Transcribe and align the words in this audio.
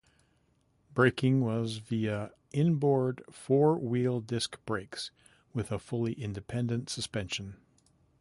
Braking 0.95 1.41
was 1.41 1.77
via 1.77 2.31
inboard 2.51 3.23
four 3.29 3.77
wheel 3.77 4.19
disc 4.19 4.57
brakes, 4.65 5.11
with 5.53 5.71
a 5.71 5.77
fully 5.77 6.13
independent 6.13 6.89
suspension. 6.89 7.57